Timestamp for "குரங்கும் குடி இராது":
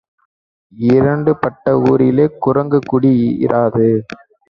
2.39-3.87